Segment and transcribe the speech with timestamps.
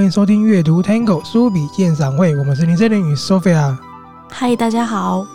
[0.00, 3.76] 欢迎收听阅读 Tango 书笔鉴赏会，我们是林森林与 Sophia。
[4.30, 5.26] 嗨，大家好。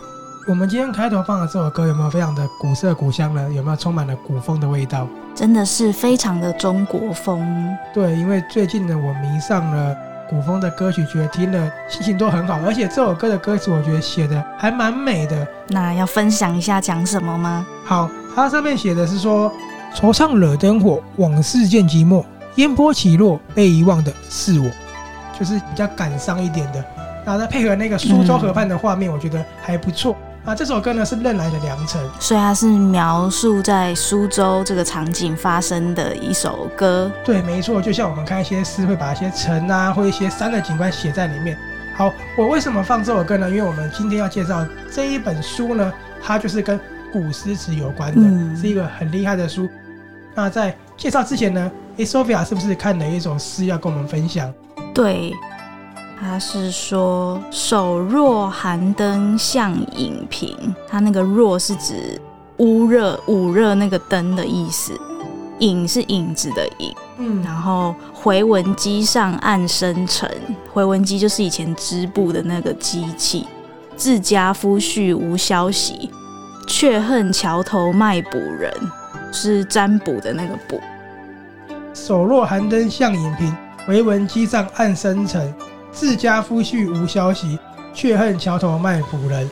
[0.48, 3.48] 我们今天开头放的这首歌有没有非常的古色古香呢？
[3.52, 5.06] 有没有充满了古风的味道？
[5.36, 7.46] 真的是非常的中国风。
[7.94, 9.96] 对，因为最近呢，我迷上了
[10.28, 15.46] 古风的歌曲，觉得听了心情都很好，而且这首歌的歌词我觉得写的还蛮美的。
[15.68, 17.64] 那要分享一下讲什么吗？
[17.84, 19.48] 好，它上面写的是说：
[19.94, 22.24] 惆怅惹灯火，往事渐寂寞。
[22.56, 24.70] 烟波起落，被遗忘的是我，
[25.38, 26.84] 就是比较感伤一点的。
[27.24, 30.14] 然后再配合那个苏州河畔的画面，我觉得还不错。
[30.44, 37.10] 啊、嗯，这首歌呢是任来的良辰，所以它是描述在苏州这个场景发生的一首歌。
[37.24, 41.58] 对，没错，就像我们看一些诗，会把一些城啊或一些山的景观写在里面。
[41.96, 43.50] 好，我为什么放这首歌呢？
[43.50, 45.92] 因为我们今天要介绍这一本书呢，
[46.22, 46.78] 它就是跟
[47.12, 49.68] 古诗词有关的，嗯、是一个很厉害的书。
[50.32, 51.70] 那在介绍之前呢？
[51.98, 54.52] 哎，Sophia 是不是看了一首诗要跟我们分享？
[54.94, 55.32] 对，
[56.18, 60.56] 他是说“手若寒灯向影平”，
[60.88, 62.20] 他那个“若”是指
[62.56, 64.98] 捂热、捂热那个灯的意思
[65.60, 66.94] ，“影”是影子的“影”。
[67.18, 70.30] 嗯，然后回文机上暗生尘，
[70.72, 73.46] 回文机就是以前织布的那个机器。
[73.96, 76.10] 自家夫婿无消息，
[76.66, 78.70] 却恨桥头卖卜人，
[79.32, 80.80] 是占卜的那个卜。
[81.94, 83.54] 手若寒灯向影平，
[83.88, 85.52] 唯闻机上暗生尘。
[85.92, 87.58] 自家夫婿无消息，
[87.94, 89.50] 却恨桥头卖卜人。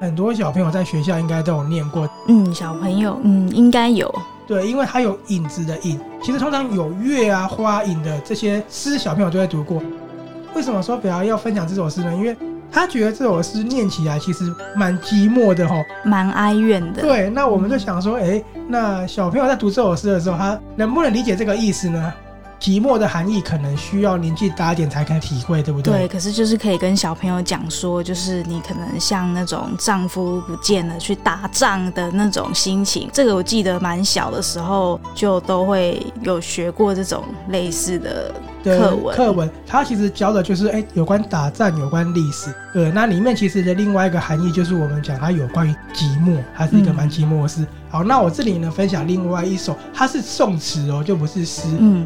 [0.00, 2.08] 很多小朋友在学校应该都有念过。
[2.26, 4.12] 嗯，小朋友，嗯，应该有。
[4.46, 6.00] 对，因为它有影子的影。
[6.20, 9.80] 其实通常有月啊、花影的这些诗，小朋友都会读过。
[10.54, 12.12] 为什么说表要分享这首诗呢？
[12.14, 12.36] 因为
[12.70, 15.74] 他觉得这首诗念起来其实蛮寂寞的哈，
[16.04, 17.02] 蛮哀怨的。
[17.02, 22.12] 对，那我们就想说，哎、嗯，那小朋友在读这首诗的时候，他能不能理解这个意思呢？
[22.60, 25.92] 寂寞的含义可能需要年纪大一点才可以体会，对不对？
[25.92, 33.08] 对，可是就是可以跟小朋友讲说，就是你可能像那种丈夫不见了去打仗的那种心情。
[33.12, 39.16] 这个我记得蛮小的时候就都会有学过这种类似的课文。
[39.16, 42.52] 课文它其实教的就是哎，有关打仗，有关历史。
[42.72, 47.62] 对，那里面其实的另外一个含义就是我们讲它有关于寂寞，它是一个蛮寂寞的事。
[47.62, 51.62] 嗯、好，那我这里呢分享另外一首，它是宋词哦，就不是诗。
[51.78, 52.04] 嗯。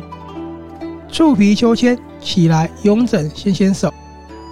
[1.12, 3.92] 触皮秋千，起来慵整纤纤手。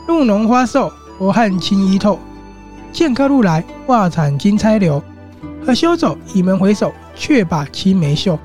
[0.06, 2.18] 露浓花瘦，薄汗轻衣透。
[2.92, 5.02] 见客路来，袜铲金钗流。
[5.64, 8.38] 何休走，倚门回首，却把青梅嗅。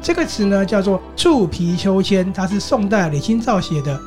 [0.00, 4.00] 这个词呢叫做《触皮秋千》，它是宋代李清照写的。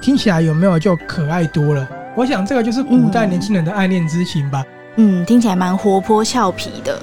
[0.00, 1.86] 听起来有没有就可爱多了？
[2.16, 4.64] 我想这个就是古代年轻人的爱恋之情吧。
[4.96, 6.98] 嗯，听起来蛮活泼俏皮的。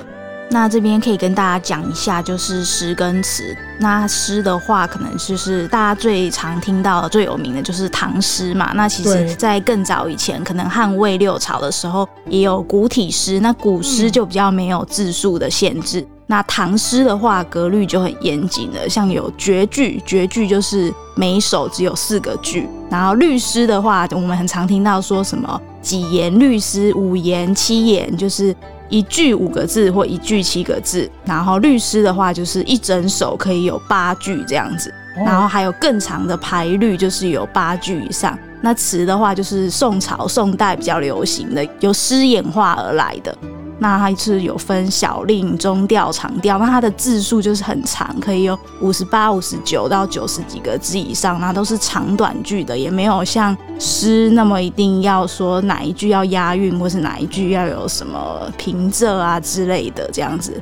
[0.54, 3.56] 那这边可以跟大家讲一下，就是诗跟词。
[3.80, 8.74] 那诗的话，可能就是大家最常听到、最有名的就是唐诗嘛。
[8.76, 13.40] 那其实，在更早以前，可能汉魏六朝的时候，也有古体诗。
[13.40, 16.02] 那古诗就比较没有字数的限制。
[16.02, 22.68] 嗯、那唐诗的话，格律就很严谨了，像有绝句，绝句就是每一首只有四个句。
[22.90, 28.54] 然后律诗的话，我们很常听到说什么几言律诗，五言、七言，就是。
[28.92, 34.94] 一句五个字或一句七个字，然后律诗的话就是一整首可以有八句这样子，
[35.26, 38.38] 然后还有更长的排律，就是有八句以上。
[38.62, 43.36] 那词的话就是宋朝、宋代比较流行的，由诗演化而来的。
[43.84, 60.62] 那它是有分小令、中调、长调，那它的字数就是很长，可以有五十八、五十九到九十几个字以上，那都是长短句的，也没有像诗那么一定要说哪一句要押韵，或是哪一句要有什么平仄啊之类的这样子。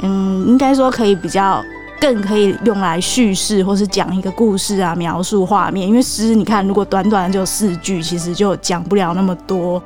[0.00, 1.64] 嗯，应该说可以比较
[1.98, 5.88] 更可以用来叙事，或是讲一个故事啊，描述画面。
[5.88, 9.82] 因为诗你看，如果短短就四句，其实就讲不了那么多。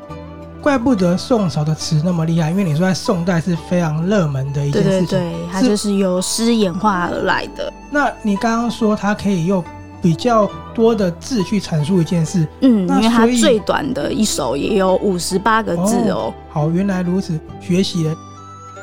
[0.66, 5.06] 怪不得宋朝的词那么厉害，因为你说在宋代是非常热门的一件事情。
[5.06, 7.72] 对对对，它就是由诗演化而来的。
[7.88, 9.62] 那你刚刚说它可以用
[10.02, 16.16] 比较多的字去阐述一件事，嗯，因为它最短的一首也有五十八个字哦。
[16.16, 16.34] 哦。
[16.50, 18.14] 好，原来如此，学习了。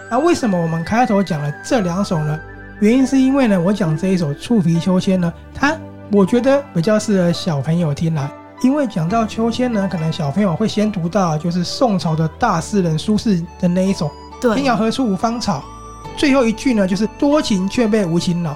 [0.09, 2.39] 那为什么我们开头讲了这两首呢？
[2.79, 5.75] 原因是因为呢，我讲这一首《触皮秋千》呢，它
[6.13, 8.31] 我觉得比较适合小朋友听来。
[8.63, 14.09] 因为讲到秋千呢，可能小朋友会先读到就是宋朝的大诗人苏轼的那一首
[14.41, 15.61] “对天涯何处无芳草”，
[16.15, 18.55] 最后一句呢就是“多情却被无情恼”。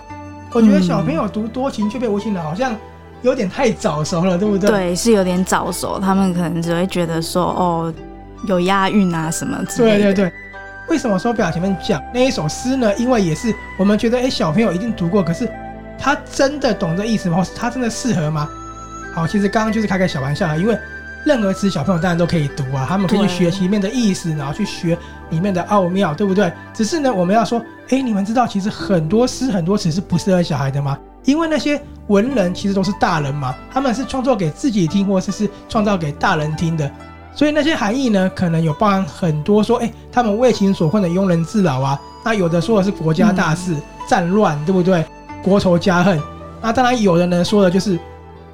[0.54, 2.74] 我觉得小朋友读“多情却被无情恼”好像
[3.22, 4.70] 有点太早熟了，对不对？
[4.70, 6.00] 对，是有点早熟。
[6.00, 7.94] 他们可能只会觉得说哦，
[8.48, 9.98] 有押韵啊什么之类的。
[9.98, 10.34] 对对对。
[10.88, 12.96] 为什么说表前面讲那一首诗呢？
[12.96, 15.52] 因为也是我们觉得哎，小朋友一定读过，可是
[16.00, 17.36] 他真的懂这意思吗？
[17.36, 18.48] 或是他真的适合吗？
[19.18, 20.78] 好，其实刚刚就是开个小玩笑啊，因为
[21.26, 24.96] 任何词小朋友当然都可以读啊，他们可以去学习里面的意思，然后去学
[25.32, 26.54] 里面的奥妙，对不对？
[26.72, 27.60] 只是呢，我们要说，
[27.90, 30.96] 哎，你们知道其实很多诗很多词是不适合小孩的吗？
[31.24, 36.88] 因为那些文人其实都是大人嘛，他们是创作给自己听，或者是是创造给大人听的，
[37.34, 45.04] 所以那些含义呢，可能有包含很多说，哎，他们为情所困的庸人自扰啊，那有的说的是国家大事、嗯、战乱，对不对？
[45.44, 46.22] 国仇家恨，
[46.62, 47.98] 那当然有的呢说的就是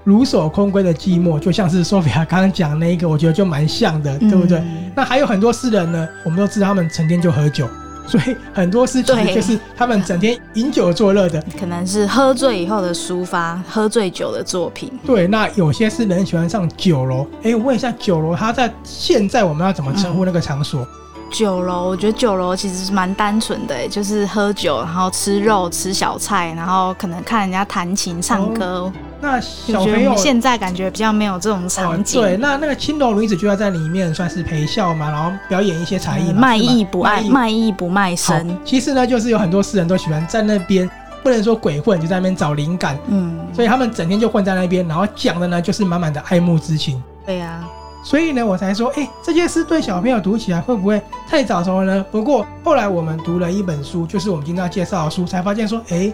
[0.03, 4.57] 如守空闺的寂寞，就像是 Sophia 刚刚讲那一个，我觉得就蛮像的，对不对？
[4.59, 7.67] 嗯、那还有很多诗人呢，我们都知道他们成天就喝酒，
[8.05, 14.91] 所以很多诗其实就是他们整天饮酒作乐的，可能是喝醉以后的抒发，喝醉酒的作品。
[15.05, 20.81] 对，那有些诗人喜欢上酒楼，哎，我问一下，酒楼它在现在我们要怎么称呼那个场所？
[20.81, 20.87] 嗯
[21.31, 28.81] 酒楼，我觉得酒楼其实是蛮单纯的，就是喝酒，然后吃肉、吃小菜，然后可能看人家弹琴、唱歌。
[28.81, 28.93] 哦、
[29.23, 32.19] 那小朋友现在感觉比较没有这种场景。
[32.19, 38.55] 哦、对，那那个青楼女子就要在里面算是陪笑嘛，然后表演一些才艺，卖艺不爱卖艺不卖身。
[38.65, 40.89] 其实呢，就是有很多诗人都喜欢在那边，
[41.23, 42.99] 不能说鬼混，就在那边找灵感。
[43.07, 47.01] 嗯，所以他们整天就混在那边，然后讲的呢就是满满的爱慕之情。
[47.25, 47.69] 对呀、啊。
[48.03, 52.05] 所以呢，我才说，哎，这件事对小朋友读起来会不会太早熟了呢？
[52.11, 56.11] 不过后来我们读了一本书，就是我们今天要介绍的书，才发现说，哎，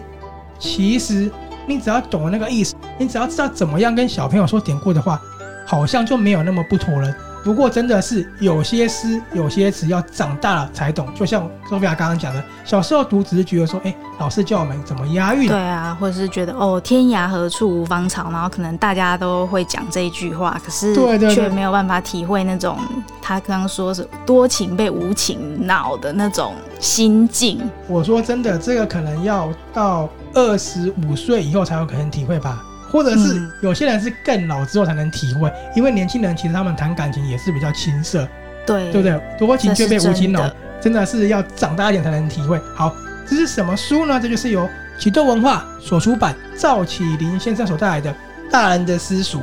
[0.60, 1.28] 其实
[1.66, 5.20] 你只要懂了那个意思，你只要知道怎么样跟小朋友说典故的话，
[5.66, 7.14] 好像就没有那么不妥了。
[7.42, 15.48] 不过真的是有些诗、有些词要长大了才懂，就像 Sophia 刚刚讲的，小时候读只是觉得说，哎，老师教我们怎么押韵。
[15.48, 20.94] 对啊，或者是觉得哦，天涯何处无芳草，然后可能大家都会讲这一句话，可是
[21.30, 22.76] 却没有办法体会那种
[23.22, 27.58] 他刚刚说是多情被无情恼的那种心境。
[27.88, 32.62] 我说真的，这个可能要到二十五岁以后才有可能体会吧。
[32.90, 38.26] 或者是有些人是更老之后才能体会，因为年轻人其实他们谈感情也是比较青涩，
[38.66, 39.20] 对对不对？
[39.38, 40.50] 多情却被无情恼，
[40.80, 42.60] 真的是要长大一点才能体会。
[42.74, 42.92] 好，
[43.28, 44.18] 这是什么书呢？
[44.20, 44.68] 这就是由
[44.98, 48.10] 启动文化所出版，赵启林先生所带来的
[48.50, 49.38] 《大人的私塾》。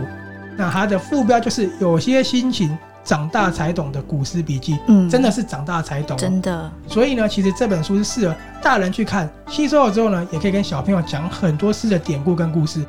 [0.58, 4.78] 那它的副标就是“有些心情长大才懂的古诗笔记”。
[4.88, 6.70] 嗯，真的是长大才懂，真的。
[6.88, 12.86] 所以呢，其实这本书是适合大人去看，吸收了之后呢，也可以跟小朋友讲很多诗的典故跟故事。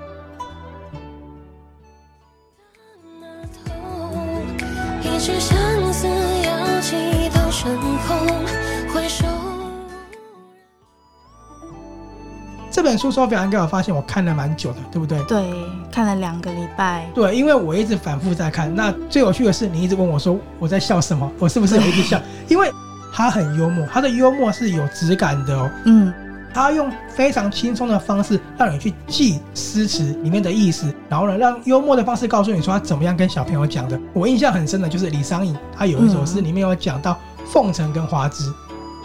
[12.88, 15.22] 本书说非常给我发现，我看了蛮久的，对不对？
[15.24, 15.44] 对，
[15.92, 17.06] 看了两个礼拜。
[17.14, 18.74] 对，因为我一直反复在看。
[18.74, 22.18] 那最有趣的是，你一直问我说我在笑什么，我是不是有一直笑？
[22.48, 22.72] 因为
[23.12, 25.70] 他很幽默，他的幽默是有质感的哦。
[25.84, 26.10] 嗯，
[26.54, 34.00] 他用非常轻松的方式让你去记诗词里面的意思，然后呢，让幽默的方式告诉你说他怎么样跟小朋友讲的。
[34.14, 37.18] 我印象很深的就是李商隐，他有一首诗里面有讲到
[37.52, 38.50] 凤城跟花枝。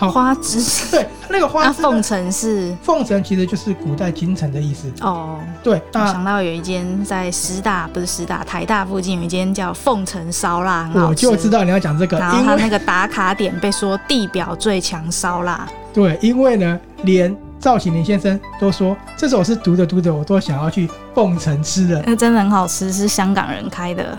[0.04, 0.62] 好花枝，
[0.92, 4.92] 对，那个花枝，凤城是凤城，其实就是古代京城的意思。
[5.02, 12.20] 哦，对，我想到有一间在师大，不是师大，台大附近有一间叫凤城烧腊，我就知道你要讲这个。
[12.20, 15.68] 然后他那个打卡点被说地表最强烧腊。
[15.94, 22.04] 对，因为呢，连赵启林先生都说这首是读着读着，我都想要去凤城吃的。
[22.06, 24.18] 那真的很好吃，是香港人开的。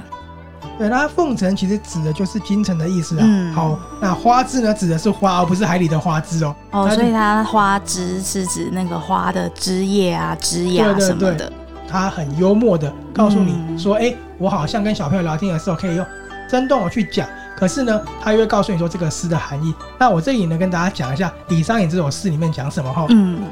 [0.76, 3.24] 对，那凤城其实指的就是京城的意思啊。
[3.24, 6.54] 嗯，好，那花枝呢，指的是花，而不是海里的花枝哦。
[6.72, 11.36] 哦，所以它花枝是指那个花的枝叶啊、枝芽什么的。
[11.36, 11.52] 对对对，
[11.88, 16.04] 它很幽默的告诉你说，哎、嗯，我好像跟小朋友聊天的时候可以用
[16.50, 19.72] 生动的去讲，可是呢，他又会告诉你说这个诗的含义。
[19.96, 23.06] 那我这里呢，跟大家讲一下李商隐这首诗里面讲什么哈。
[23.10, 23.44] 嗯，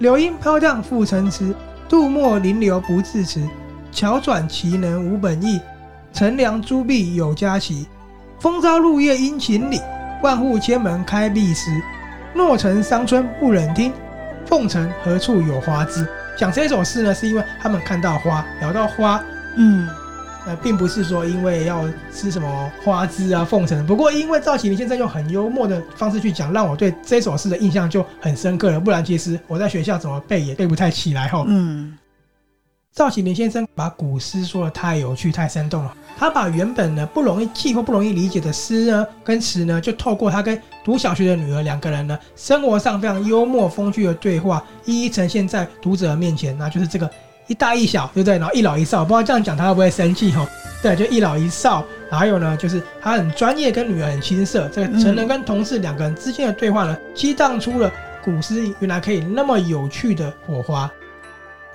[0.00, 1.54] 柳阴飘荡复成池，
[1.88, 3.42] 杜墨临流不自持，
[3.90, 5.58] 巧转奇能无本意。
[6.16, 7.86] 乘凉诸壁有佳期，
[8.40, 9.78] 风朝露夜殷勤里。
[10.22, 11.70] 万户千门开闭时，
[12.34, 13.92] 诺成伤春不忍听。
[14.46, 16.08] 凤城何处有花枝？
[16.34, 19.22] 讲这首诗呢，是因为他们看到花，聊到花，
[19.58, 19.86] 嗯，
[20.46, 23.86] 呃，并不是说因为要吃什么花枝啊，凤城。
[23.86, 28.80] 不过因为赵启明先生用很幽默的方式去讲，让我对这首诗的印象就很深刻了。
[28.80, 31.44] 不然其实我在学校怎么背也背不太起来哈。
[31.46, 31.92] 嗯。
[32.96, 35.94] 赵启林先生把古诗说得太有趣、太生动了。
[36.16, 46.56] 他把原本呢不容易记或不容易理解的诗呢跟词呢，就透过他跟读小学的女儿两个人呢生活上非常幽默风趣的对话，一一呈现在读者面前。
[46.56, 47.10] 那就是这个
[47.48, 48.38] 一大一小，对不对？
[48.38, 50.48] 然后一老一少，不知道这样讲他会不会生气哈？
[50.82, 51.84] 对，就一老一少。
[52.10, 54.70] 还有呢，就是他很专业，跟女儿很青涩。
[54.70, 57.92] 这个成人跟同事两个人之间的对话呢，激荡出了
[58.24, 60.90] 古诗原来可以那么有趣的火花。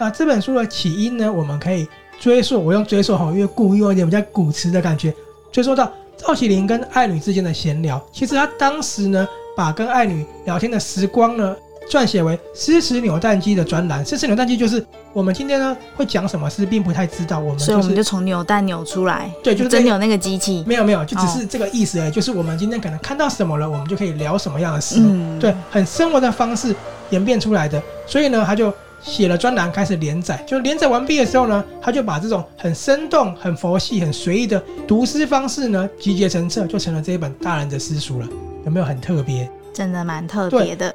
[0.01, 1.87] 那这本书的起因呢，我们可以
[2.19, 5.13] 追溯，我用追溯哈，因为故意用一点比较古词的感觉，
[5.51, 8.03] 追溯到赵启麟跟爱女之间的闲聊。
[8.11, 11.55] 其实他当时呢，把跟爱女聊天的时光呢。
[11.89, 17.37] 撰写为“诗词扭蛋机”的专栏，“诗词扭蛋机”就是我们今天呢会讲什么诗，并不太知道。
[17.37, 20.63] 我们、就是、所以我们就从扭蛋扭出来，对，就是真扭那个机器。
[20.65, 22.07] 没有没有，就只是这个意思而已。
[22.07, 24.97] 哦、就是我们今天可能看到什么了，我们就可以聊什么样的诗。
[24.99, 26.73] 嗯，对，很生活的方式
[27.09, 27.81] 演变出来的。
[28.07, 30.43] 所以呢，他就写了专栏，开始连载。
[30.47, 38.27] 就连载完毕的时候呢，他就把这种很生动、很佛系、很随意的读诗方式呢集结成册，就成了这一本大人的诗书了。
[38.65, 39.49] 有没有很特别？
[39.73, 40.93] 真的蛮特别的。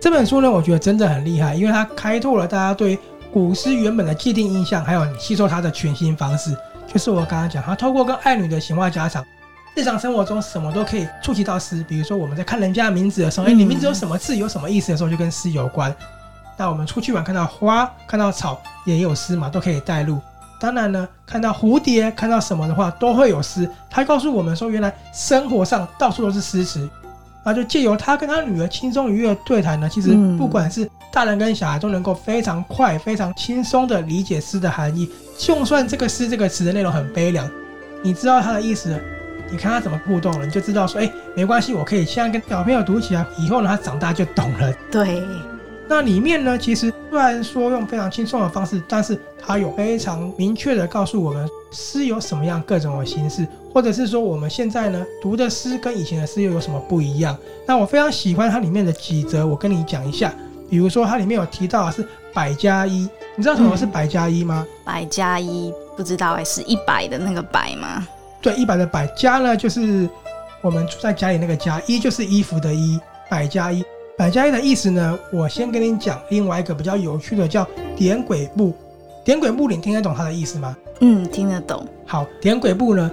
[0.00, 2.98] 这本书呢，我觉得真的很厉害，因为它开拓了大家对
[3.34, 6.56] 古诗原本的既定印象，还有你吸收它的全新方式。
[6.86, 9.24] 就是我刚刚讲，他透过跟爱女的闲话家常，
[9.74, 11.84] 日常生活中什么都可以触及到诗。
[11.88, 15.92] 比如说我们在看人家的名字的时候，哎，你名字有什么字，有什么意思的时候，就跟诗有关。
[16.56, 20.20] 那我们出去玩，看到花，看到草，也有诗嘛，都可以带入。
[20.60, 23.68] 当然呢，看到蝴蝶，看到什么的话，都会有诗。
[23.90, 26.88] 他告诉我们说，原来生活上到处都是诗词。
[27.44, 35.08] 那就借由他跟他女儿轻松愉悦的对谈呢，其实不管是大人跟小孩都能够非常快、非常轻松的理解诗的含义。
[35.36, 37.48] 就算这个诗这个词的内容很悲凉，
[38.02, 39.00] 你知道他的意思了，
[39.50, 44.72] 你看他怎么互动了，你就知道说，哎，没关系，我可以现在跟小朋友读起来，以后呢他长大就懂了。
[44.90, 45.22] 对。
[45.86, 57.36] 那里面呢，其实虽然说用非常轻松的方式，但是它有非常明确的告诉我们诗有什么样各种的形式，或者是说我们现在呢读的诗跟以前的诗又有什么不一样。
[57.66, 60.32] 那我非常喜欢它里面的几则，我跟你讲一下。
[60.70, 64.64] 比如说它里面有提到的是百加一，你知道什么是百加一吗？
[64.66, 68.06] 嗯、百加一不知道哎，是一百的那个百吗？
[68.40, 70.08] 对，一百的百加呢就是
[70.62, 73.84] 我们住在家里那个家，一就是衣服的衣，百加一。
[74.16, 77.66] 百加一的意思呢，我先跟你讲另外一个比较有趣的，叫
[77.96, 78.72] 点鬼步。
[79.24, 80.76] 点鬼步，你听得懂它的意思吗？
[81.00, 81.84] 嗯，听得懂。
[82.06, 83.10] 好，点鬼步呢，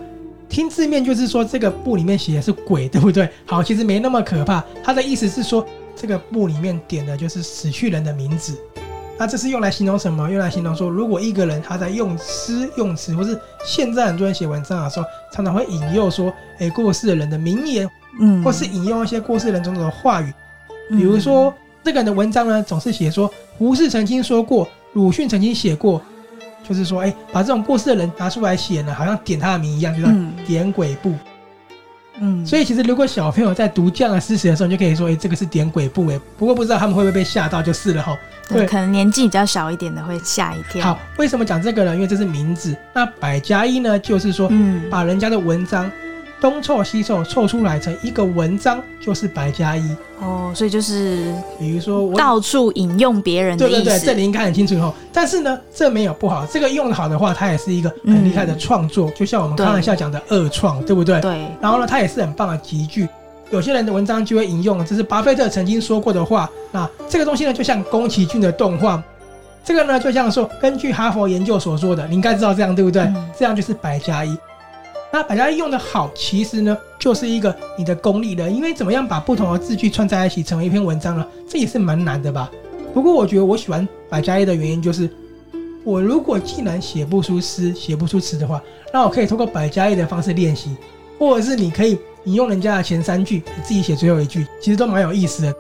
[0.52, 3.28] 听字面就是说这个布里面写的是鬼，对不对？
[3.46, 4.62] 好，其实没那么可怕。
[4.84, 5.66] 他的意思是说，
[5.96, 8.60] 这个布里面点的就是死去人的名字。
[9.18, 10.30] 那这是用来形容什么？
[10.30, 17.90] 用来形容说，如果一个人他在用诗用词，或是现在很多人写文章的时候，常常会引诱说，哎，过世的人的名言，
[18.20, 20.34] 嗯，或是引用一些过世人种种的话语。
[20.90, 26.02] 比如说，这个人的文章呢，总是写说胡适曾经说过，鲁迅曾经写过，
[26.74, 30.10] 就是说，哎，把这种过世的人拿出来写呢，好像点他的名一样，就叫
[30.46, 31.14] 点鬼簿。
[32.20, 36.08] 嗯，所以其实如果小朋友在读这样的诗词的时候，你就可以说，哎，这个是点鬼簿。
[36.08, 38.18] 哎，不过不知道他们会不会被吓到，就是了哈。
[38.48, 40.84] 对，可能年纪比较小一点的会吓一跳。
[40.84, 41.96] 好，为什么讲这个呢？
[41.96, 42.76] 因为这是名字。
[42.94, 45.92] 那百家一呢，就是说，嗯，把人家的文章。
[46.42, 50.52] 东凑西凑凑出来成一个文章，就是白加一哦。
[50.56, 53.84] 所以就是，比如说我到处引用别人的意思。
[53.84, 54.92] 对对对，这里应该很清楚哦。
[55.14, 59.08] 但是呢，这没有不好，这个用得好的话，它也是一个很厉害的创作。
[59.10, 61.22] 嗯、就像我们开玩笑讲的二创，对，不对？
[61.22, 61.48] 对。
[61.62, 63.08] 然后呢，它也是很棒的集句。
[63.52, 66.50] 有些人的文章就会引用，这是巴菲特曾经说过的话。
[66.72, 69.04] 那这个东西呢，就像宫崎骏的动画，
[69.64, 73.04] 这个呢，就像说根据哈佛研究所说的，你应该知道这样对不对？
[73.04, 74.36] 嗯、这样就是百家衣。
[75.14, 78.50] 那百家用的好，其实呢，就是一个你的功力了。
[78.50, 81.26] 因为怎么样把不同的字句串在一起，成为一篇文章呢？
[81.48, 82.50] 这也是蛮难的吧。
[82.94, 85.10] 不过我觉得我喜欢百家衣的原因就是，
[85.84, 88.62] 我如果既然写不出诗、写不出词的话，
[88.94, 90.76] 那我可以通过百家衣的方式练习，
[91.20, 95.54] 或者是你可以引用人家的前三句，你自己写最后一句，其实都蛮有意思的。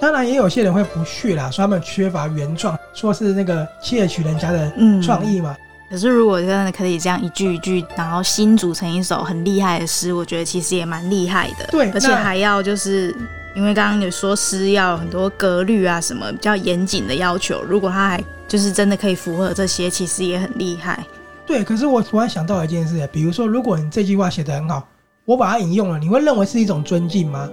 [0.00, 4.72] 当然，也有些人会不屑啦，说他们缺乏原创，说是那个窃取人家的
[5.02, 5.56] 创意嘛。
[5.88, 11.66] 可是，如果真的可以这样一句一句，然后新组成一首很厉害的诗，我觉得其实也蛮厉害的。
[11.70, 13.14] 对，而且还要就是
[13.54, 17.62] 因为刚刚有说诗要很多格律啊，什么比较严谨的要求。
[17.62, 21.06] 如果他还就是真的可以符合这些，其实也很厉害。
[21.46, 24.88] 对，可是我突然想到一件事，比如说，如果你这句话写得很好，
[25.24, 27.48] 我把它引用了，你会认为是一种尊敬吗？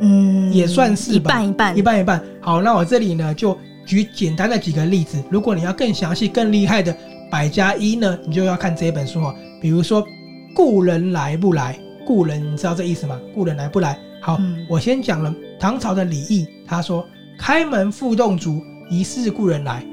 [0.00, 2.22] 嗯，也算是一半一半，一半一半。
[2.42, 5.16] 好，那我这里呢就举简单的几个例子。
[5.30, 6.94] 如果你要更详细、更厉害的。
[7.30, 9.34] 百家一呢，你就要看这本书哈。
[9.60, 10.06] 比如说，
[10.54, 11.78] 故人来不来？
[12.06, 13.20] 故人，你知道这意思吗？
[13.34, 13.98] 故人来不来？
[14.20, 17.06] 好，嗯、我先讲了唐朝的李益，他说
[17.38, 19.84] ：“开门复动烛，疑是故人来。”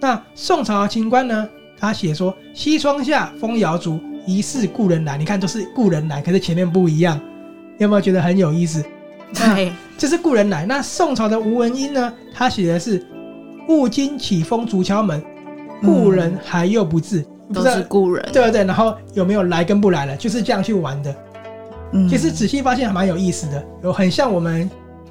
[0.00, 1.48] 那宋朝的秦观呢，
[1.78, 7.20] 他写说：“西窗下，风摇竹，疑是故人来。”你看，都是故人来，可是前面不一样，
[7.78, 8.82] 有没有觉得很有意思？
[9.34, 10.64] 对，这是故人来。
[10.64, 13.04] 那宋朝的吴文英呢，他写的是
[13.68, 15.22] ：“误惊起风竹敲门。”
[15.82, 18.64] 故人还又不至，都是故人，对不对？
[18.64, 21.14] 然后有没有来跟不来了，就是这样去玩的。
[21.92, 24.68] 嗯，其实仔细发现还蛮有意思的，有很像我们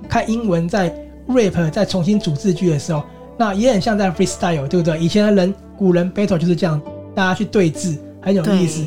[0.10, 0.94] 看英文在
[1.28, 3.04] rap 在重新组字句的时候，
[3.38, 5.00] 那也很像在 freestyle，对不对？
[5.00, 6.82] 以前的人古人 battle 就是这样，
[7.14, 8.86] 大家去对字，很有意思。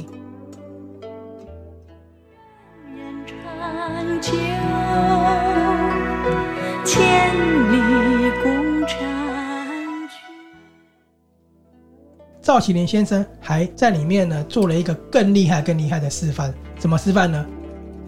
[12.48, 16.50] 赵启麟先生还在里面呢，做了一个更厉害、更厉害的示范。
[16.78, 17.44] 怎么示范呢？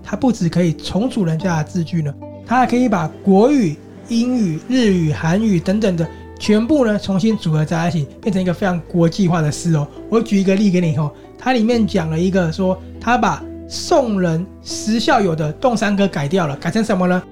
[0.02, 2.11] 他不只可以重组人家的字句呢，
[2.47, 3.76] 他还可以把国语、
[4.09, 9.87] 英语、日语、韩语等等的全部呢重新组合在一起，变成一个非常国际化的诗哦。
[10.09, 17.23] 我举一个例给你哦，它里面讲了一个说，他把宋人时孝有的《洞山歌》改掉了，改成什么呢？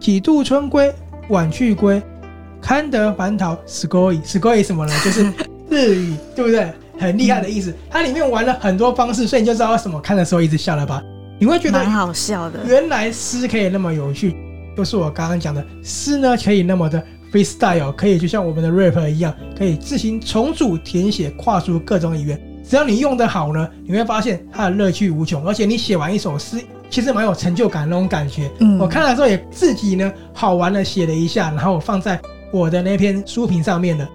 [0.00, 0.92] 几度春归
[1.28, 2.02] 晚去归，
[2.60, 4.92] 堪得蟠桃 score，score 什么呢？
[5.04, 5.32] 就是。
[5.72, 6.70] 日语对不对？
[6.98, 7.74] 很厉害的意思。
[7.90, 11.02] 它里面玩了很多方式，所以你就知道为什么看的时候一直笑了吧？
[11.40, 12.60] 你会觉得蛮好笑的。
[12.66, 14.36] 原来诗可以那么有趣，
[14.76, 17.02] 就是我刚刚讲的诗呢，可以那么的
[17.32, 22.40] freestyle，可以就像我们的 rap 一样，可以自行重组、填写、跨出各种语言。
[22.68, 25.44] 只要你用得好呢，你会发现它的乐趣无穷。
[25.48, 28.48] 而且你写完一首诗，其实蛮有成就感那种感觉。
[28.60, 32.20] 嗯，我看了之后也自己呢好玩的写了一下，然后我放在
[32.52, 34.08] 我的那篇书评上面了。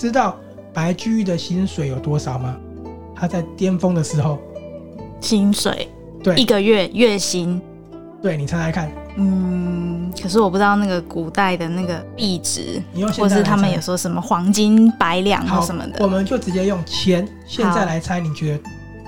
[0.00, 0.34] 知道
[0.72, 2.56] 白居易的薪水有多少吗？
[3.14, 4.38] 他在巅峰的时候，
[5.20, 5.86] 薪水
[6.24, 7.60] 对一个月月薪，
[8.22, 8.90] 对，你猜猜看。
[9.16, 12.82] 嗯，可是我不知道那个古代的那个币值，
[13.14, 16.02] 或是他们有说什么黄金百两或什么的。
[16.02, 18.60] 我们就直接用钱现在来猜，你觉得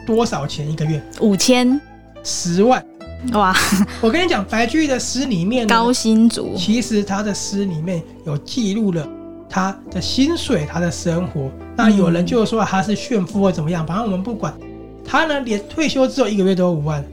[0.07, 1.02] 多少钱一个月？
[1.22, 1.81] 五千？
[2.22, 2.85] 十万？
[3.33, 3.57] 哇！
[4.02, 9.09] 我跟你讲，白居易的诗里面高薪族，其实他的诗里面有记录了。
[9.52, 14.50] 他的薪水，他的生活，那有人就说他是炫富或怎么样，反正我们不管。
[15.04, 17.04] 他呢，连退休之后一个月都有五万，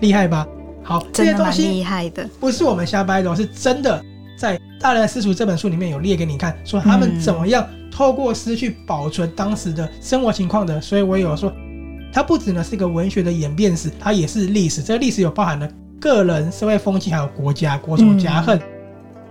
[0.00, 0.48] 厉害吧？
[0.82, 4.02] 好，这些东西厉害的，不是我们瞎掰的，是真的。
[4.38, 10.80] 在《大人私塾》这本书里面有列给你看，说他们怎么样透过诗去保存当时的生活情况的。
[10.80, 11.52] 所以我有说，
[12.10, 14.82] 它不只呢是一个文学的演变史，它也是历史。
[14.82, 15.68] 这个历史有包含了
[16.00, 18.58] 个人、社会风气，还有国家、国仇家恨。
[18.58, 18.62] 嗯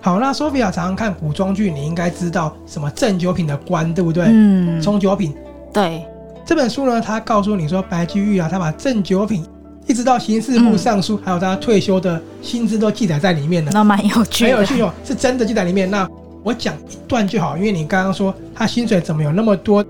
[0.04, 4.26] 好，那 Sophia 常常看古装剧，你应该知道什么正九品的官，对不对？
[4.28, 5.32] 嗯，从九品。
[5.72, 6.04] 对，
[6.44, 9.46] 这本书呢，他告诉你说，白居易啊，他把正九品
[9.86, 13.72] 一直到刑事部尚书，嗯、还有他退休的薪资都记载在里面的。
[13.72, 15.90] 那蛮有趣，很有趣哦，是真的记在里面。
[15.90, 16.10] 那
[16.44, 19.86] 我讲一段就好，因为你刚刚说他薪水怎么有那么多？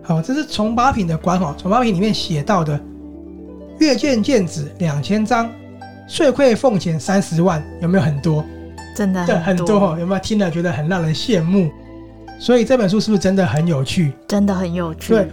[0.00, 2.78] 好，这是从八品的官哦，从八品里面写到的，
[3.80, 5.50] 月见剑纸两千张，
[6.06, 8.44] 税馈俸钱三十万，有没有很多？
[8.96, 11.70] 真的对很多哈，有没有听了觉得很让人羡慕？
[12.38, 14.12] 所以这本书是不是真的很有趣？
[14.26, 15.12] 真的很有趣。
[15.12, 15.28] 对，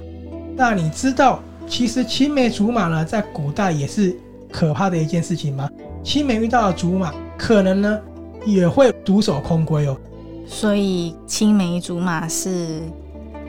[0.57, 4.13] 那你知道其实青梅竹马呢，在古代也是
[4.51, 5.69] 可怕的一件事情吗？
[6.03, 7.99] 青梅遇到了竹马，可能呢
[8.45, 9.97] 也会独守空闺哦。
[10.45, 12.81] 所以青梅竹马是，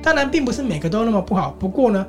[0.01, 1.57] 当然并不是每个都那么不好。
[1.59, 2.07] 不过呢，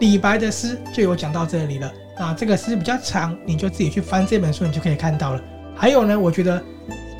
[0.00, 1.92] 李白的诗就有讲到这里了。
[2.18, 5.40] 啊这个诗比较长，你就自己去翻这本书，你就可以看到了。
[5.74, 6.62] 还有呢，我觉得。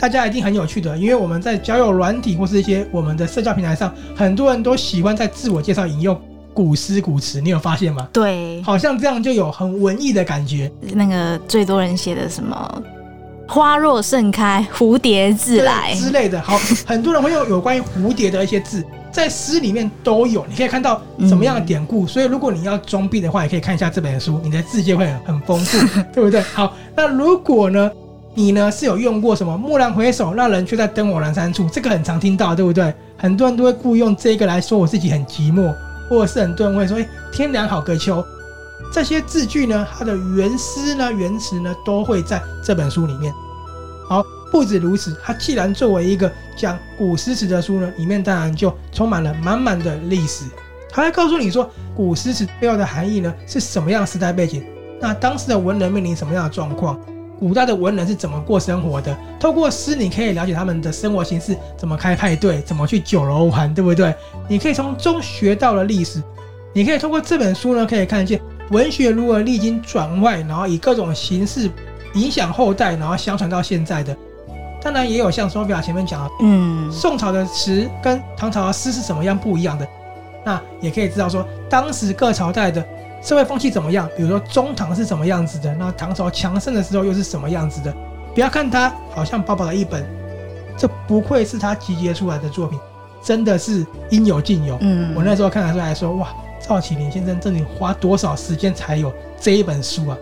[0.02, 6.20] 大家一定很有趣的，因为我们在交友软体或是一些我们的社交平台上，很多人都喜欢在自我介绍引用
[6.52, 8.08] 古诗古词，你有发现吗？
[8.12, 10.68] 对，好像这样就有很文艺的感觉。
[10.92, 12.82] 那个最多人写的什么
[13.46, 22.06] “花若盛开，蝴蝶自来”之类的，好，很多人会用有关于蝴蝶的一些字，在诗里面都有，你可以看到什么样的典故。
[22.06, 25.78] 嗯、所以如果你要装逼的话，也可以看一下这本书，你的字界会很丰富，
[26.12, 26.40] 对不对？
[26.40, 27.88] 好，那如果呢？
[28.34, 31.68] 你呢是有用过什么“蓦然回首，那人却在灯火阑珊处”？
[31.70, 32.94] 这个很常听到，对不对？
[33.18, 35.74] 很多人都会故意用这个来说我自己很寂寞，
[36.08, 38.24] 或者是很多人会说：“哎，天凉好个秋。”
[38.90, 43.32] 这些字句呢，它的原诗呢、原词呢，都会在这本书里面。
[44.08, 50.46] 好，不止如此，它既然作为一个讲古诗词的书呢，里面当然就充满了满满的历史。
[50.90, 54.64] 它还告诉你说，古诗词背后的含义呢是什么样时代背景？
[55.00, 56.98] 那当时的文人面临什么样的状况？
[57.38, 59.16] 古代的文人是怎么过生活的？
[59.40, 64.14] 透过诗，你可以了解他们的生活形式，怎么开派对，怎么去酒楼玩，对不对？
[64.48, 66.22] 你可以从中学到了历史。
[66.72, 68.40] 你可以通过这本书呢，可以看见
[68.70, 71.68] 文学如何历经转外，然后以各种形式
[72.14, 74.16] 影响后代，然后相传到现在的。
[74.80, 79.86] 当然，也有像 Sophia 前面讲的，嗯，宋朝的词跟唐朝的诗是怎么样不一样的。
[80.44, 82.84] 那也可以知道说，当时各朝代的
[83.22, 84.08] 社会风气怎么样？
[84.16, 85.72] 比如说中唐是什么样子的？
[85.76, 87.94] 那唐朝强盛的时候又是什么样子的？
[88.34, 90.04] 不要看它好像薄薄的一本，
[90.76, 92.78] 这不愧是他集结出来的作品，
[93.22, 94.76] 真的是应有尽有。
[94.80, 100.18] 嗯，我那时候看的时候还说，哇，赵启林先生这里花多少时间才有这一本书啊？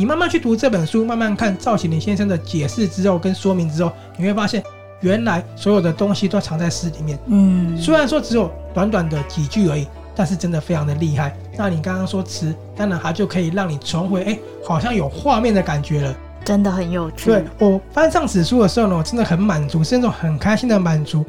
[0.00, 4.64] 你慢慢去读这本书，慢慢看赵启林先生的解释之后跟说明之后，你会发现
[5.00, 7.18] 原来所有的东西都藏在诗里面。
[7.26, 9.86] 嗯，虽然说只有短短的几句而已，
[10.16, 11.36] 但是真的非常的厉害。
[11.54, 17.26] 那你刚刚说词，当然它就可以让你重回，哎，好像有画面的感觉了，真的很有趣。
[17.26, 21.22] 对，我翻上此书的时候呢，我真的很满足，是那种很开心的满足。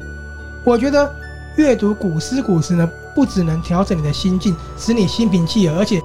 [0.64, 1.14] 我觉得
[1.58, 6.00] 阅读古诗古词呢，不只能调整你的心境，使你心平气和，而且。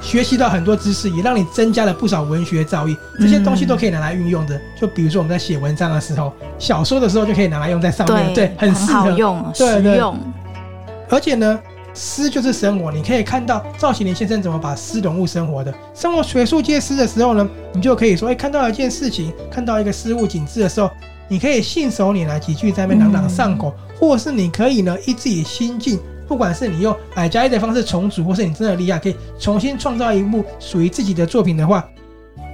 [0.00, 2.96] 学习到很多知识，也让你增加了不少文学造诣。
[3.18, 4.58] 这些东西都可以拿来运用的。
[4.80, 10.18] 就比如说我们在写文章的时候，小说的时候就可以拿来用在上面，对，对很适合用，对对，实用。
[11.10, 11.58] 而且呢，
[11.94, 15.74] 诗就是生活，你可以看到赵启麟先生怎么把诗融入生活的。
[15.94, 20.90] 生活随处皆诗的时候呢，你就可以说，哎，看到一件事情，看到一个事物景致的时候，
[21.28, 25.98] 你可以信手拈来几句在那边朗朗上口，嗯、或是你可以呢依自己心境。
[26.28, 31.88] 不管是你用百加一的方式重组，或是你真的厉害，可以重新创造一部属于自己的作品的话，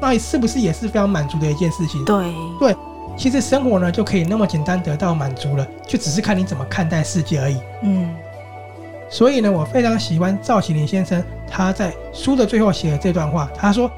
[0.01, 2.03] 那是不是也是非常满足的一件事情？
[2.05, 2.77] 对对，
[3.17, 7.59] 其实生活呢就可以那么简单得到满足了，就只是看你怎么看待世界而已。
[7.83, 8.15] 嗯，
[9.11, 13.91] 所以呢，我非常喜欢赵启林先生他在书的最后写的这段话，他说：“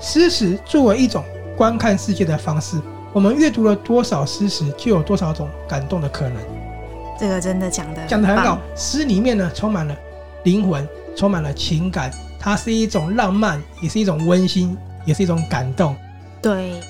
[0.00, 1.24] 诗词作为一种
[1.56, 2.80] 观看世界的方式，
[3.12, 6.36] 我们阅读了多少诗词，就有多少种感动的可能。”
[7.20, 9.94] 这个真的讲的讲的很好，诗里面呢充满了
[10.44, 15.94] 灵魂，充满了情感，它是一种浪漫，也是一种温馨，也是一种感动。
[16.40, 16.80] 对。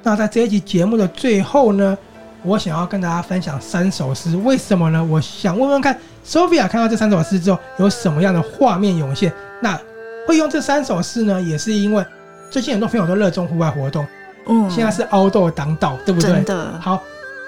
[0.00, 1.98] 那在这一集节目的最后呢，
[2.44, 5.02] 我想要跟大家分享三首诗，为什么呢？
[5.02, 9.32] 我想问问看，Sophia 看到这三首诗之后有什么样的画面涌现？
[9.62, 9.80] 那
[10.28, 12.04] 会用这三首诗呢，也是因为
[12.50, 14.06] 最近很多朋友都热衷户外活动，
[14.46, 16.30] 嗯，现在是 outdoor 当道，对不对？
[16.30, 16.78] 真的。
[16.78, 17.02] 好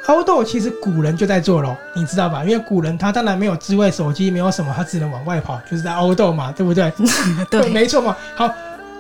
[0.07, 2.43] ，outdoor 其实古人就在做了，你知道吧？
[2.43, 6.73] 因为古人他当然没有智慧手机，没有什么，他只能往外跑，就是在 outdoor 嘛，对不？
[6.73, 6.91] 对，
[7.51, 8.17] 对，没错嘛。
[8.35, 8.51] 好。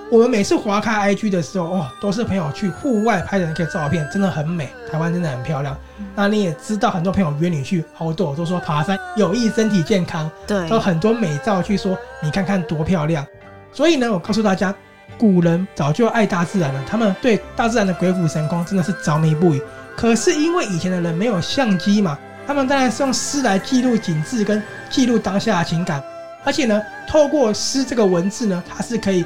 [0.09, 4.69] 我们每次划开 IG 的时候，哦，都是朋友去户外拍的那些照片，真的很美。
[4.91, 5.77] 台湾真的很漂亮。
[6.15, 13.27] 那你也知道，很多朋友约你去 outdoor，都说爬山有益身体健康，对，都很多美照去说，你看看多漂亮。
[13.73, 14.73] 所以呢，我告诉大家，
[15.19, 19.63] 古人早就爱大自然了，他们对大自然的鬼斧神工真的是着迷不已。
[19.97, 22.17] 可是因为以前的人没有相机嘛，
[22.47, 26.01] 他们当然是用诗来记录景致跟记录当下的情感，
[26.45, 29.25] 而且呢，透过诗这个文字呢，它是可以。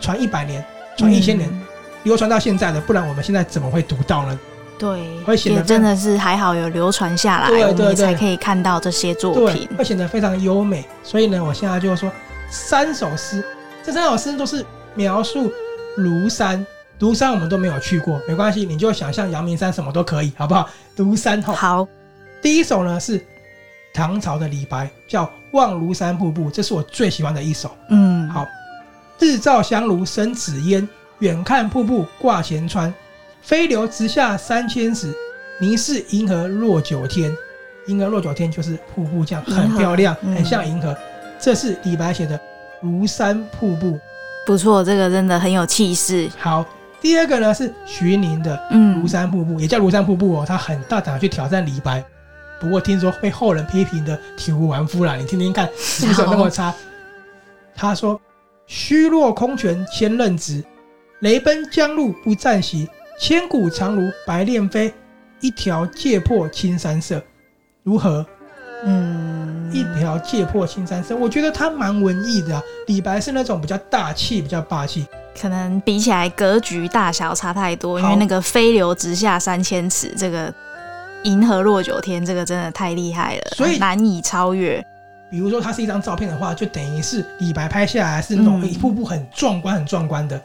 [0.00, 0.64] 传一百年，
[0.96, 1.60] 传一千年，嗯、
[2.04, 4.38] 流传到现在的，不然我们现在怎么会读到呢？
[4.78, 10.86] 对，会显得真的是还好有流传下来，对才可以看到这些作品，会显得非常优美。
[11.02, 12.10] 所以呢，我现在就说
[12.50, 13.44] 三首诗，
[13.84, 15.52] 这三首诗都是描述
[15.98, 16.66] 庐山。
[16.98, 20.68] 庐山我们都没有去过，没关系，你就想象阳明山什么都可以，好不好？
[20.96, 21.52] 庐山吼。
[21.54, 21.88] 好，
[22.42, 23.22] 第一首呢是
[23.92, 27.70] 唐朝的李白，叫《望庐山瀑布》，这是我最喜欢的一首。
[27.90, 28.46] 嗯，好。
[29.20, 32.92] 日照香炉生紫烟，远看瀑布挂前川。
[33.42, 35.14] 飞流直下三千尺，
[35.60, 37.30] 疑是银河落九天。
[37.86, 40.96] 银河落九天就是瀑布，这样很漂亮，嗯、很像银河。
[41.38, 42.38] 这是李白写的
[42.86, 43.88] 《庐山瀑布》，
[44.46, 46.30] 不错，这个真的很有气势。
[46.38, 46.64] 好，
[47.00, 48.58] 第二个呢是徐宁的
[49.02, 50.44] 《庐山瀑布》，嗯，也叫庐山瀑布哦。
[50.46, 52.02] 他很大胆去挑战李白，
[52.58, 55.14] 不过听说被后人批评的体无完肤了。
[55.16, 56.74] 你听听看，是不是有那么差？
[57.76, 58.18] 他说。
[58.70, 60.62] 虚弱空拳千仞直，
[61.22, 62.88] 雷奔江路不暂息。
[63.18, 64.94] 千古长如白练飞，
[65.40, 67.20] 一条界破青山色。
[67.82, 68.24] 如何？
[68.84, 72.62] 嗯，一条界破青山色，我觉得他蛮文艺的啊。
[72.86, 75.04] 李白是那种比较大气、比较霸气，
[75.36, 77.98] 可能比起来格局大小差太多。
[77.98, 80.54] 因为那个飞流直下三千尺，这个
[81.24, 84.80] 银河落九天，这个真的太厉害了，所以难以超越。
[85.30, 90.40] 比如说，它是一张照片的话，就等于是李白拍下来是那种一瀑布很壮观、很壮观的。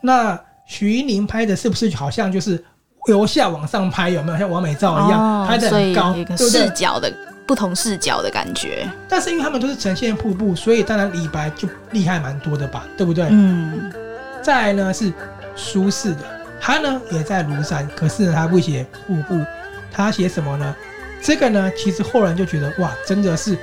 [0.00, 2.62] 那徐宁拍的是不是好像就是
[3.06, 4.10] 由下往上拍？
[4.10, 6.12] 有没有像完美照一样拍的很高？
[6.12, 7.12] 对，视角的
[7.46, 8.88] 不同视角的感觉。
[9.08, 12.86] 但是因为他们都是呈现瀑布，所以当然李白就厉害蛮多的吧？
[12.96, 13.26] 对不对？
[13.30, 13.92] 嗯。
[14.40, 15.12] 再来呢是
[15.56, 16.22] 苏轼的，
[16.60, 19.44] 他呢也在庐山，可是呢他不写瀑布，
[19.90, 20.74] 他写什么呢？
[21.20, 23.58] 这个呢，其实后人就觉得哇，真的是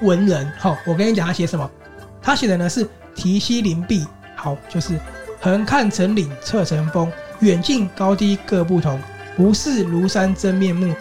[0.00, 0.50] 文人。
[0.58, 1.70] 好，我跟你讲他写什么，
[2.20, 4.06] 他写的呢是题西林壁，
[4.36, 4.98] 好，就是
[5.40, 9.00] 横看成岭侧成峰，远近高低各不同，
[9.36, 10.94] 不识庐山真面目，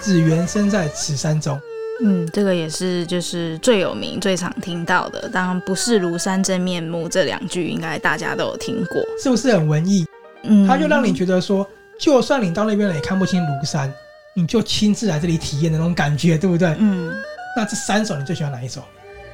[0.00, 1.58] 只缘身在此山中。
[2.02, 5.28] 嗯，这个也是就是最有名、最常听到的。
[5.30, 10.06] 当然，不是庐山真面目这两句，应该大家都有听过，是不是很文艺？
[10.42, 11.66] 嗯，他就让你觉得说，
[11.98, 13.90] 就算你到那边了也看不清庐山，
[14.34, 16.76] 你就亲自来这里体验的那种感觉，对不对？
[16.78, 17.10] 嗯。
[17.56, 18.82] 那这三首你最喜欢哪一首？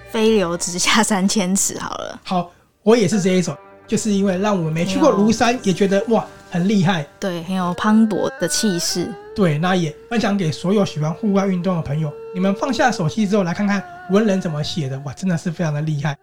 [0.08, 1.76] 飞流直下三千尺。
[1.80, 2.52] 好了，好，
[2.85, 9.12] 我也是这一首，就是因为让我们没去过庐山，也觉得哇，很厉害，对，很有磅礴的气势。
[9.35, 12.12] 对，那也分享给所有喜欢户外运动的朋友。
[12.32, 16.16] 你们放下手机之后，来看看文人怎么写的，哇，真的是非常的厉害。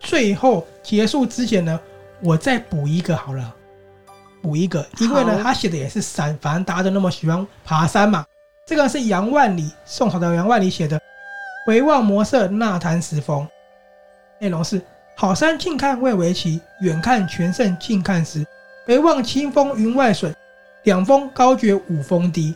[0.00, 1.78] 最后结束之前呢，
[2.20, 3.54] 我再补一个好了，
[4.42, 8.24] 补一个，因为呢，他写的也是山，反正大家都那么喜欢爬山嘛。
[8.66, 10.96] 这个是杨万里，宋朝的杨万里写的
[11.68, 13.42] 《回望魔色那潭石峰》，
[14.40, 14.80] 内容是：
[15.14, 18.42] 好山近看未为奇，远看全胜近看时。
[18.86, 20.34] 回望清风云外水。
[20.84, 22.54] 两峰高绝五峰低，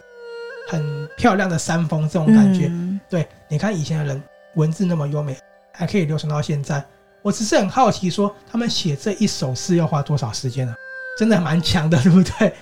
[0.66, 2.68] 很漂亮的山峰，这种感觉。
[2.68, 4.22] 嗯、对，你看以前的人
[4.55, 5.37] 文字那么优美，
[5.72, 6.83] 还可以流传到现在。
[7.20, 10.75] 我只是很好奇，说他们写这一首诗要花多少时间呢？
[11.18, 12.55] 真的蛮强的，对不对？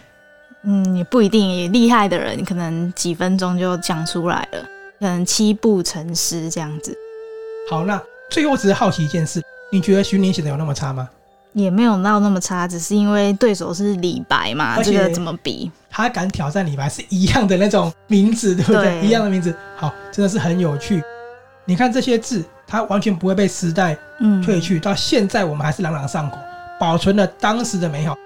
[0.65, 1.49] 嗯，也不一定。
[1.49, 4.67] 也厉害的人可能几分钟就讲出来了，
[5.01, 6.97] 可能七步成诗这样子。
[7.69, 11.09] 好，那最后只是好奇一件事，你觉得徐宁写的有那么差吗？
[11.53, 15.69] 也没有闹那么差，只是因为对手是李白嘛，这个怎么比？
[15.91, 18.85] 他敢挑战李白是一样的那种名字，对不对？
[18.85, 21.03] 对，一样的名字，好，真的是很有趣。
[21.65, 26.37] 你看这些字，它完全不会被时代褪去，嗯、到现在我们还是朗朗上口，
[26.79, 28.17] 保存了当时的美好。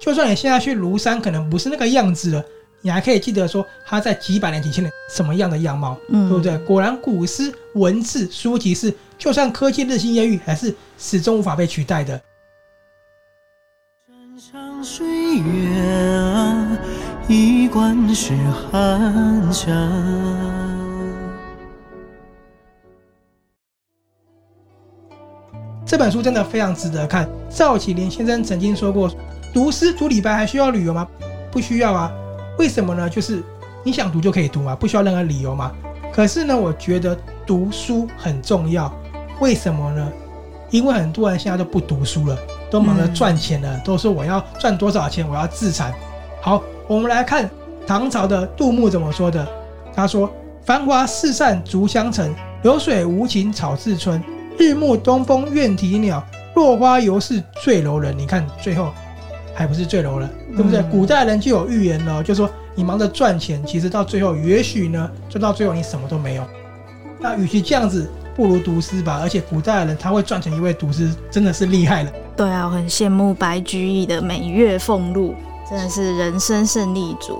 [0.00, 2.44] 就算你现在去庐山，可能不是那个样子了，
[2.80, 6.56] 你还可以记得说他在几百年、几千年什么样的样貌，嗯、对不对？
[6.58, 12.20] 果然，古诗文字书籍是，就算科技日新月异，还是始终无法被取代的。
[14.80, 15.06] 水
[15.38, 15.82] 月
[16.14, 16.78] 啊，
[17.26, 18.32] 一贯是
[18.70, 19.68] 寒江。
[25.84, 27.28] 这本书真的非常值得看。
[27.50, 29.10] 赵启麟先生曾经说过
[29.52, 31.08] ：“读诗读李白还需要旅游吗？
[31.50, 32.12] 不需要啊。
[32.58, 33.08] 为什么呢？
[33.08, 33.42] 就是
[33.82, 35.72] 你想读就可以读嘛，不需要任何理由嘛。
[36.12, 37.16] 可是呢，我觉得
[37.46, 38.92] 读书很重要。
[39.40, 40.12] 为什么呢？
[40.70, 42.36] 因为很多人现在都不读书了。”
[42.70, 45.90] 都忙着赚钱了，嗯、都说我要赚多少钱，我要自残。
[46.42, 47.48] 好，我们来看
[47.86, 49.48] 唐朝的杜牧怎么说的。
[49.94, 50.30] 他说
[50.66, 54.22] ：“繁华似散竹香尘，流水无情草自春。
[54.58, 56.22] 日暮东风怨啼鸟，
[56.56, 58.92] 落花犹是坠楼人。”你看最后
[59.54, 60.80] 还不是坠楼人，对不对？
[60.80, 66.42] 嗯、古代人就有预言了，就说你忙着赚钱，其实到最后也许呢，赚到最后你什么都没有。
[67.20, 69.20] 那与其这样子，不如读诗吧。
[69.22, 72.12] 而且古代人他会赚钱，因为读诗真的是厉害了。
[72.36, 75.34] 对啊，我很羡慕白居易的每月俸禄，
[75.70, 77.38] 真的是人生胜利组。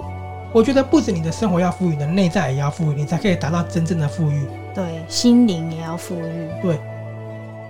[0.53, 4.47] 我觉得不止你的生活要富裕，你的内在也要富裕，你才可以达到真正的富裕。
[4.75, 6.49] 对，心灵也要富裕。
[6.63, 6.81] 对，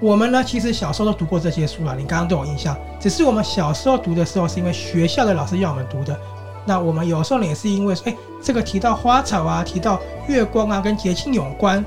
[0.01, 2.77] 我们呢，其实小时候都读过这些书了，你刚刚都有印象。
[3.01, 6.17] 只是我们小时候读的时候，是因为学校的老师要我们读的。
[6.65, 11.85] 那我们有时候呢，也是因为说，哎，这个提到花草啊，提到月光啊，跟节庆有关。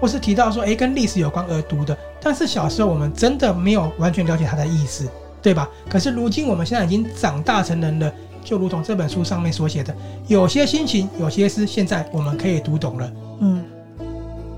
[0.00, 5.08] 或是提到说，诶，跟历史有关而读的，但是小时候我们真的没有完全了解它的意思，
[5.42, 5.68] 对吧？
[5.90, 8.12] 可是如今我们现在已经长大成人了，
[8.44, 9.92] 就如同这本书上面所写的，
[10.28, 13.12] 有些心情，有些诗，现在我们可以读懂了。
[13.40, 13.64] 嗯，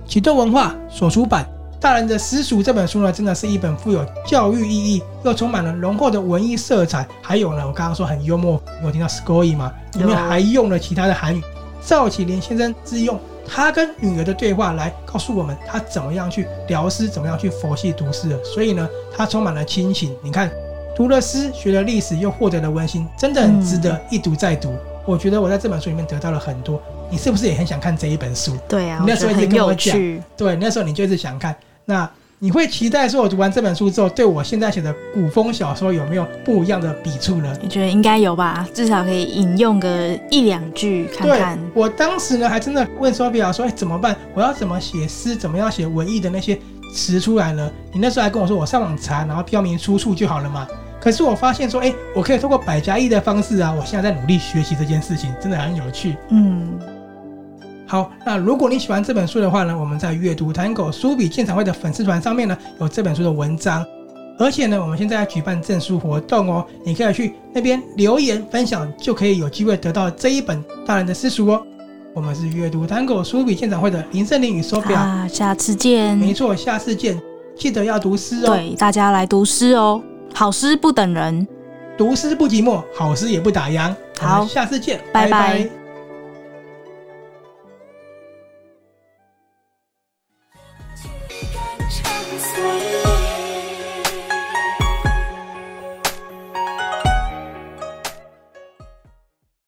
[0.07, 1.43] 启动文化所出版
[1.81, 9.73] 《大人的私塾》这本书呢，真的是一本富有教育意义又充满了浓厚的文艺色彩，还有呢，我刚刚说很幽默，有听到 “scoy” 吗？
[9.95, 11.43] 里面还用了其他的韩语。
[11.83, 13.19] 赵启麟先生是用。
[13.53, 18.45] 他跟女儿的对话来告诉我们，他怎么样去聊诗，怎么样去佛系读诗的。
[18.45, 20.15] 所以呢，他充满了亲情。
[20.23, 20.51] 你看，
[20.95, 24.71] 读了诗，学了历史，又获得了温馨，真的很值得一读再读。
[24.71, 26.81] 嗯、我觉得我在这本书里面得到了很多。
[27.11, 28.57] 你是不是也很想看这一本书？
[28.69, 29.97] 对啊，你那时候已经跟我讲，
[30.37, 31.57] 对，那时候你就一直想看。
[31.91, 32.09] 那。
[32.43, 37.55] 你会期待说，我读完这本书之后，对我现在写的古风小说有没有不一样的笔触呢？
[37.61, 38.67] 你觉得应该有吧？
[38.73, 41.59] 至少可以引用个一两句看看。
[41.59, 44.17] 对，我当时呢，还真的问 Sophia 说：“哎，怎么办？
[44.33, 45.37] 我要怎么写诗？
[45.37, 46.59] 怎么样写文艺的那些
[46.95, 50.67] 词出来呢？”你那时候还跟我说：“我上网查，然后标明出处就好了嘛。”
[50.99, 56.17] 可是我发现说：“哎，我可以通过百家译的方式啊！”我现在在努力学习这件事情，真的很有趣。
[56.31, 56.81] 嗯。
[57.91, 63.85] 好，那如果你喜欢这本书的话呢，我们在阅读探戈书比鉴赏会的粉丝团上面呢，有这本书的文章，
[64.39, 71.61] 而且呢，我们现在要举办赠书活动哦，你可以去那边留言分享，就可以有机会得到这一本大人的私塾哦。
[72.15, 76.17] 我们是阅读 Tango 书笔鉴赏会的林胜林与 Sophia，啊，下次见。
[76.17, 77.21] 没错，下次见，
[77.57, 78.55] 记得要读诗哦。
[78.55, 80.01] 对，大家来读诗哦，
[80.33, 81.45] 好诗不等人，
[81.99, 83.93] 读诗不寂寞，好诗也不打烊。
[84.21, 85.31] 好，下次见，拜拜。
[85.31, 85.80] 拜拜。
[92.63, 92.90] Thank.